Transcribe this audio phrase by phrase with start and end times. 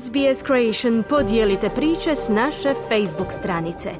[0.00, 3.90] SBS Creation podijelite priče s naše Facebook stranice.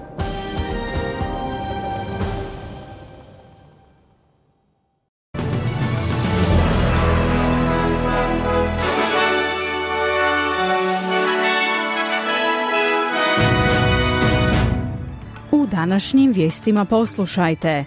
[15.51, 17.85] U današnjim vijestima poslušajte.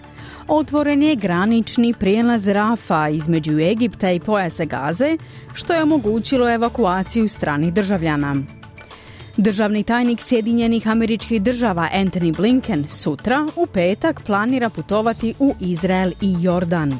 [0.48, 5.16] Otvoren je granični prijelaz Rafa između Egipta i pojasa Gaze,
[5.54, 8.36] što je omogućilo evakuaciju stranih državljana.
[9.36, 16.36] Državni tajnik Sjedinjenih američkih država Anthony Blinken sutra u petak planira putovati u Izrael i
[16.40, 16.98] Jordan.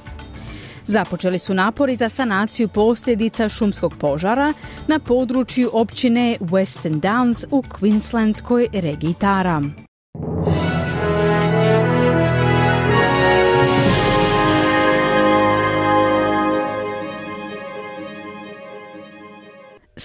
[0.87, 4.52] Započeli su napori za sanaciju posljedica šumskog požara
[4.88, 9.85] na području općine Western Downs u Queenslandskoj regiji Tara.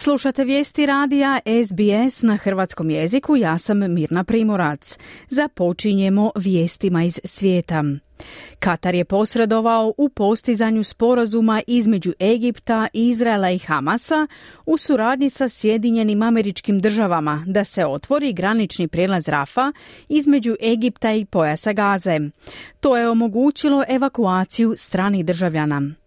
[0.03, 4.97] Slušate vijesti radija SBS na hrvatskom jeziku, ja sam Mirna Primorac.
[5.29, 7.83] Započinjemo vijestima iz svijeta.
[8.59, 14.27] Katar je posredovao u postizanju sporazuma između Egipta, Izraela i Hamasa
[14.65, 19.71] u suradnji sa Sjedinjenim američkim državama da se otvori granični prijelaz Rafa
[20.09, 22.19] između Egipta i pojasa Gaze.
[22.79, 26.00] To je omogućilo evakuaciju stranih državljana.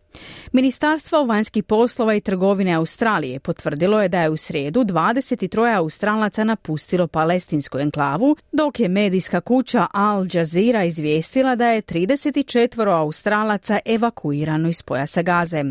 [0.53, 7.06] Ministarstvo vanjskih poslova i trgovine Australije potvrdilo je da je u srijedu 23 Australaca napustilo
[7.06, 14.83] palestinsku enklavu, dok je medijska kuća Al Jazeera izvijestila da je 34 Australaca evakuirano iz
[14.83, 15.65] pojasa Gaze.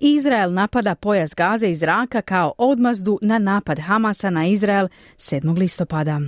[0.00, 5.58] Izrael napada pojas Gaze iz zraka kao odmazdu na napad Hamasa na Izrael 7.
[5.58, 6.20] listopada.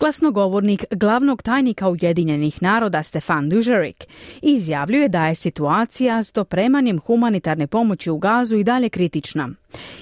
[0.00, 4.04] Glasnogovornik glavnog tajnika Ujedinjenih naroda Stefan Dužerik
[4.42, 9.48] izjavljuje da je situacija s dopremanjem humanitarne pomoći u Gazu i dalje kritična.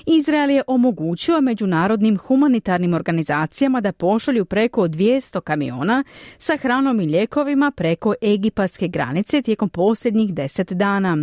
[0.06, 6.04] Izrael je omogućio međunarodnim humanitarnim organizacijama da pošalju preko 200 kamiona
[6.38, 11.16] sa hranom i lijekovima preko egipatske granice tijekom posljednjih deset dana.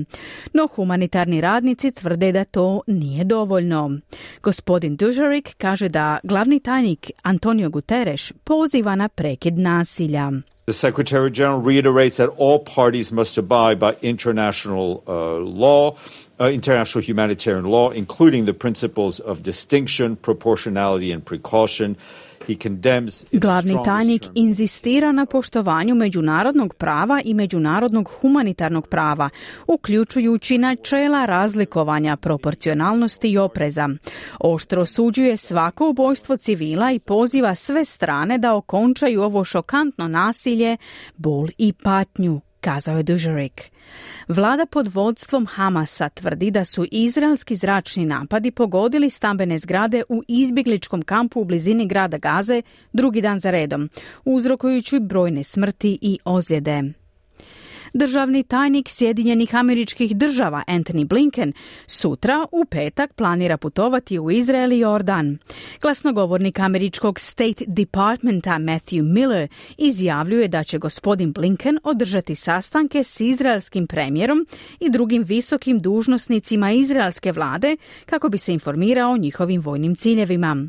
[0.54, 4.00] No humanitarni radnici tvrde da to nije dovoljno.
[4.44, 10.44] Gospodin Dužarik kaže da glavni tajnik Antonio Guterres poziva na prekid nasilja.
[10.66, 15.96] The Secretary General reiterates that all parties must abide by international uh, law,
[16.40, 21.96] uh, international humanitarian law, including the principles of distinction, proportionality, and precaution.
[23.32, 29.30] Glavni tajnik inzistira na poštovanju međunarodnog prava i međunarodnog humanitarnog prava,
[29.68, 33.90] uključujući načela razlikovanja, proporcionalnosti i opreza.
[34.40, 40.78] Oštro osuđuje svako ubojstvo civila i poziva sve strane da okončaju ovo šokantno nasilje,
[41.18, 43.72] bol i patnju kazao je Dužerik.
[44.28, 51.02] Vlada pod vodstvom Hamasa tvrdi da su izraelski zračni napadi pogodili stambene zgrade u izbjegličkom
[51.02, 52.62] kampu u blizini grada Gaze
[52.94, 53.90] drugi dan za redom,
[54.26, 56.84] uzrokujući brojne smrti i ozljede.
[57.94, 61.54] Državni tajnik Sjedinjenih američkih država Anthony Blinken
[61.88, 65.38] sutra u petak planira putovati u Izrael i Jordan.
[65.82, 69.48] Glasnogovornik američkog State Departmenta Matthew Miller
[69.78, 74.46] izjavljuje da će gospodin Blinken održati sastanke s izraelskim premijerom
[74.80, 80.68] i drugim visokim dužnosnicima izraelske vlade kako bi se informirao o njihovim vojnim ciljevima.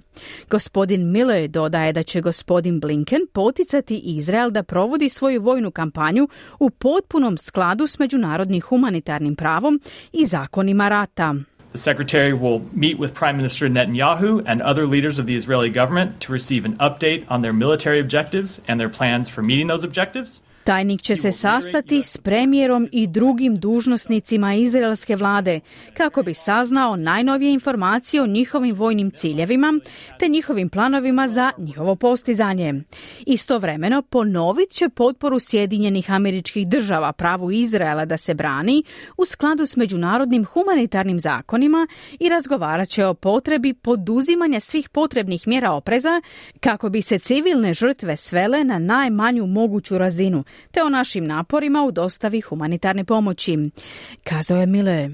[0.50, 6.28] Gospodin Miller dodaje da će gospodin Blinken poticati Izrael da provodi svoju vojnu kampanju
[6.58, 9.80] u pot potpunom skladu s međunarodnim humanitarnim pravom
[10.12, 11.34] i zakonima rata.
[11.72, 16.10] The Secretary will meet with Prime Minister Netanyahu and other leaders of the Israeli government
[16.20, 20.40] to receive an update on their military objectives and their plans for meeting those objectives.
[20.64, 25.60] Tajnik će se sastati s premijerom i drugim dužnosnicima izraelske vlade
[25.94, 29.80] kako bi saznao najnovije informacije o njihovim vojnim ciljevima
[30.18, 32.74] te njihovim planovima za njihovo postizanje.
[33.26, 38.82] Istovremeno ponovit će potporu Sjedinjenih američkih država pravu Izraela da se brani
[39.16, 41.86] u skladu s međunarodnim humanitarnim zakonima
[42.20, 46.20] i razgovarat će o potrebi poduzimanja svih potrebnih mjera opreza
[46.60, 51.90] kako bi se civilne žrtve svele na najmanju moguću razinu te o našim naporima u
[51.92, 53.70] dostavi humanitarne pomoći.
[54.24, 55.10] Kazao je Mile.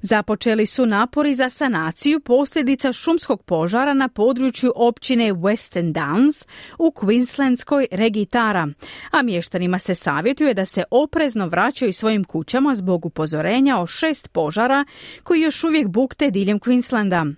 [0.00, 6.46] Započeli su napori za sanaciju posljedica šumskog požara na području općine Western Downs
[6.78, 8.68] u Queenslandskoj regiji Tara,
[9.10, 14.84] a mještanima se savjetuje da se oprezno vraćaju svojim kućama zbog upozorenja o šest požara
[15.22, 17.34] koji još uvijek bukte diljem Queenslanda.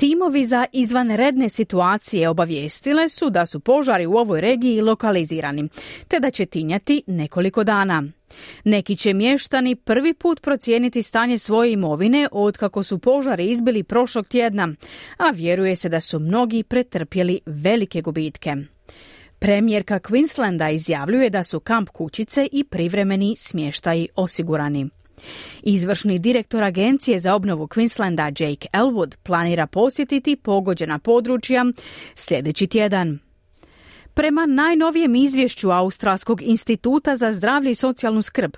[0.00, 5.68] Timovi za izvanredne situacije obavijestile su da su požari u ovoj regiji lokalizirani,
[6.08, 8.04] te da će tinjati nekoliko dana.
[8.64, 14.28] Neki će mještani prvi put procijeniti stanje svoje imovine od kako su požari izbili prošlog
[14.28, 14.68] tjedna,
[15.16, 18.56] a vjeruje se da su mnogi pretrpjeli velike gubitke.
[19.38, 24.90] Premijerka Queenslanda izjavljuje da su kamp kućice i privremeni smještaji osigurani.
[25.62, 31.64] Izvršni direktor Agencije za obnovu Queenslanda Jake Elwood planira posjetiti pogođena područja
[32.14, 33.18] sljedeći tjedan.
[34.14, 38.52] Prema najnovijem izvješću Australskog instituta za zdravlje i socijalnu skrb,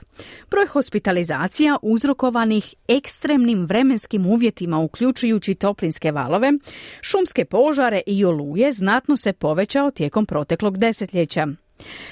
[0.51, 6.53] broj hospitalizacija uzrokovanih ekstremnim vremenskim uvjetima uključujući toplinske valove,
[7.01, 11.47] šumske požare i oluje znatno se povećao tijekom proteklog desetljeća.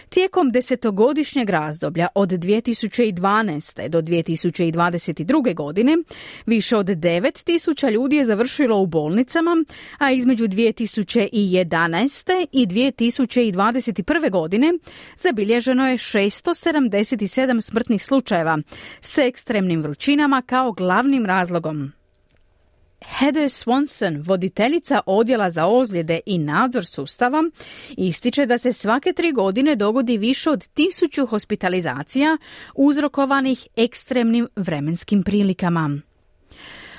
[0.09, 3.89] Tijekom desetogodišnjeg razdoblja od 2012.
[3.89, 5.55] do 2022.
[5.55, 5.97] godine
[6.47, 9.65] više od 9000 ljudi je završilo u bolnicama,
[9.99, 12.47] a između 2011.
[12.53, 14.31] i 2021.
[14.31, 14.73] godine
[15.17, 18.59] zabilježeno je 677 smrtnih slučajeva
[19.01, 22.00] s ekstremnim vrućinama kao glavnim razlogom.
[23.05, 27.43] Heather Swanson, voditeljica odjela za ozljede i nadzor sustava,
[27.97, 32.37] ističe da se svake tri godine dogodi više od tisuću hospitalizacija
[32.75, 35.99] uzrokovanih ekstremnim vremenskim prilikama.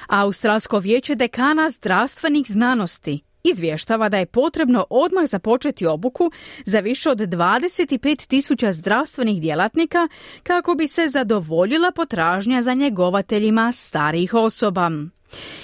[0.07, 6.31] Australsko vijeće dekana zdravstvenih znanosti izvještava da je potrebno odmah započeti obuku
[6.65, 10.07] za više od 25 tisuća zdravstvenih djelatnika
[10.43, 14.91] kako bi se zadovoljila potražnja za njegovateljima starijih osoba.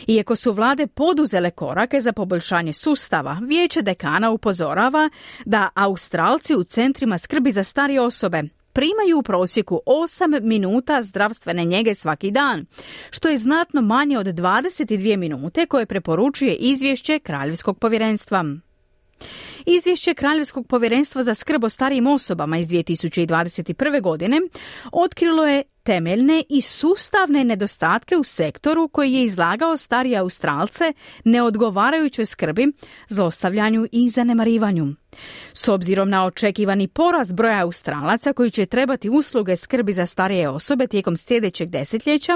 [0.07, 5.09] Iako su vlade poduzele korake za poboljšanje sustava, vijeće dekana upozorava
[5.45, 8.43] da Australci u centrima skrbi za starije osobe
[8.77, 12.65] primaju u prosjeku 8 minuta zdravstvene njege svaki dan,
[13.09, 18.45] što je znatno manje od 22 minute koje preporučuje izvješće Kraljevskog povjerenstva.
[19.65, 24.01] Izvješće Kraljevskog povjerenstva za skrb o starijim osobama iz 2021.
[24.01, 24.41] godine
[24.91, 30.93] otkrilo je temeljne i sustavne nedostatke u sektoru koji je izlagao starije Australce
[31.23, 32.67] neodgovarajućoj skrbi,
[33.09, 34.87] zlostavljanju i zanemarivanju.
[35.53, 40.87] S obzirom na očekivani porast broja Australaca koji će trebati usluge skrbi za starije osobe
[40.87, 42.33] tijekom sljedećeg desetljeća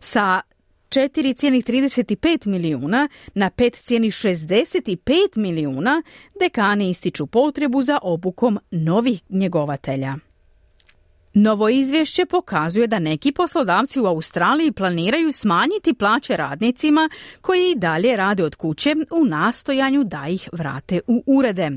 [0.00, 0.40] sa
[0.88, 6.02] 4,35 milijuna na 5,65 milijuna
[6.40, 10.16] dekani ističu potrebu za obukom novih njegovatelja.
[11.36, 17.08] Novo izvješće pokazuje da neki poslodavci u Australiji planiraju smanjiti plaće radnicima
[17.40, 21.70] koji i dalje rade od kuće u nastojanju da ih vrate u urede.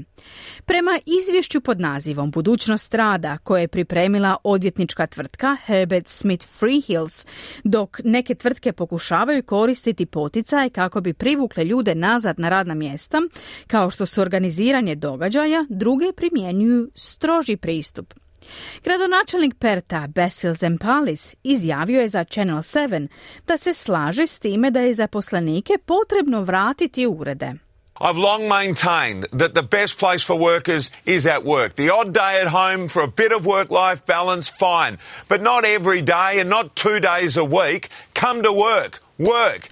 [0.65, 7.25] Prema izvješću pod nazivom Budućnost rada koje je pripremila odvjetnička tvrtka Herbert Smith Freehills,
[7.63, 13.21] dok neke tvrtke pokušavaju koristiti poticaje kako bi privukle ljude nazad na radna mjesta,
[13.68, 18.13] kao što su organiziranje događaja, druge primjenjuju stroži pristup.
[18.84, 23.07] Gradonačelnik Perta Basil Zempalis izjavio je za Channel 7
[23.48, 27.54] da se slaže s time da je zaposlenike potrebno vratiti urede.
[28.00, 31.75] I've long maintained that the best place for workers is at work.
[31.75, 34.98] The odd day at home for a bit of work life balance, fine.
[35.28, 37.89] But not every day and not two days a week.
[38.13, 39.01] Come to work.
[39.18, 39.69] Work.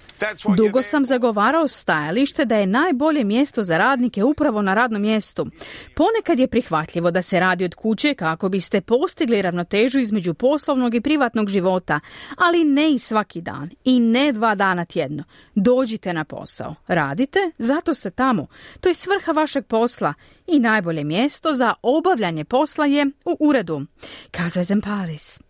[0.56, 5.46] Dugo sam zagovarao stajalište da je najbolje mjesto za radnike upravo na radnom mjestu.
[5.94, 11.00] Ponekad je prihvatljivo da se radi od kuće kako biste postigli ravnotežu između poslovnog i
[11.00, 12.00] privatnog života,
[12.36, 15.24] ali ne i svaki dan i ne dva dana tjedno.
[15.54, 16.74] Dođite na posao.
[16.86, 18.46] Radite, zato ste tamo.
[18.80, 20.14] To je svrha vašeg posla
[20.46, 23.86] i najbolje mjesto za obavljanje posla je u uredu,
[24.30, 25.40] kazuje Zempalis.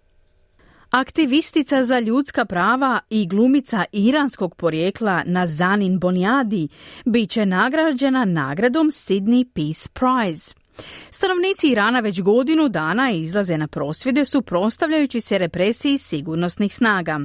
[0.96, 6.68] Aktivistica za ljudska prava i glumica iranskog porijekla Nazanin Boniadi
[7.04, 10.54] bit će nagrađena nagradom Sydney Peace Prize.
[11.10, 17.20] Stanovnici Irana već godinu dana izlaze na prosvjede suprotstavljajući se represiji sigurnosnih snaga.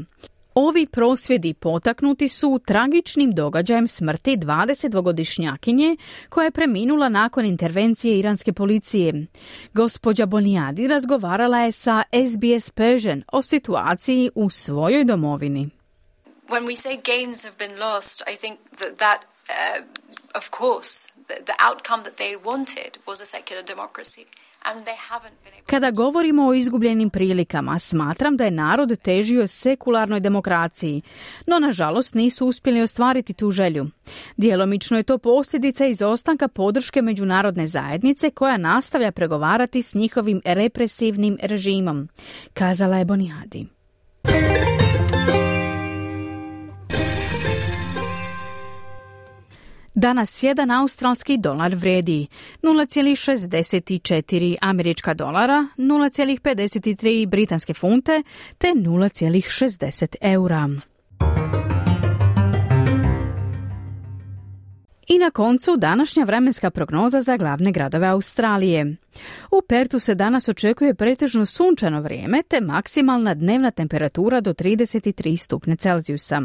[0.55, 5.97] Ovi prosvjedi potaknuti su tragičnim događajem smrti 22-godišnjakinje
[6.29, 9.27] koja je preminula nakon intervencije iranske policije.
[9.73, 15.69] Gospođa Bonijadi razgovarala je sa SBS Persian o situaciji u svojoj domovini.
[16.47, 19.85] When we say gains have been lost, I think that that uh,
[20.35, 20.91] of course
[21.27, 24.25] the, the outcome that they wanted was a secular democracy.
[25.65, 31.01] Kada govorimo o izgubljenim prilikama, smatram da je narod težio sekularnoj demokraciji,
[31.47, 33.85] no nažalost nisu uspjeli ostvariti tu želju.
[34.37, 42.09] Djelomično je to posljedica izostanka podrške međunarodne zajednice koja nastavlja pregovarati s njihovim represivnim režimom,
[42.53, 43.67] kazala je Bonijadi.
[49.95, 52.27] Danas jedan australski dolar vredi
[52.61, 58.23] 0,64 američka dolara, 0,53 britanske funte
[58.57, 60.69] te 0,60 eura.
[65.07, 68.95] I na koncu današnja vremenska prognoza za glavne gradove Australije.
[69.51, 75.75] U Pertu se danas očekuje pretežno sunčano vrijeme te maksimalna dnevna temperatura do 33 stupnje
[75.75, 76.41] Celzijusa.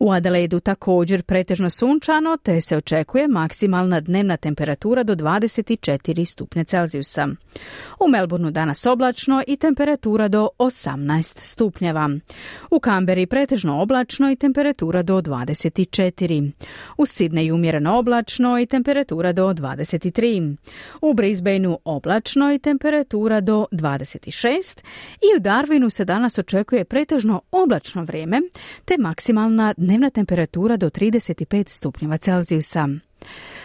[0.00, 7.28] U Adelaidu također pretežno sunčano, te se očekuje maksimalna dnevna temperatura do 24 stupnje Celzijusa.
[8.00, 12.10] U Melbourneu danas oblačno i temperatura do 18 stupnjeva.
[12.70, 16.52] U Kamberi pretežno oblačno i temperatura do 24.
[16.98, 20.56] U Sidneju umjereno oblačno i temperatura do 23.
[21.02, 24.84] U Brisbaneu oblačno i temperatura do 26.
[25.22, 28.40] I u Darwinu se danas očekuje pretežno oblačno vrijeme,
[28.84, 32.88] te maksimalna maksimalna dnevna temperatura do 35 stupnjeva Celzijusa.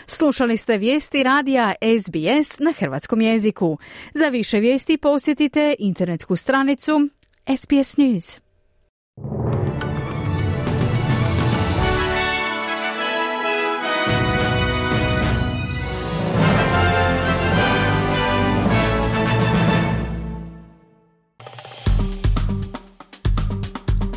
[0.06, 3.78] Slušali ste vijesti radija SBS na hrvatskom jeziku.
[4.14, 7.10] Za više vijesti posjetite internetsku stranicu
[7.58, 8.40] SBS News.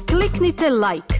[0.06, 1.19] Kliknite like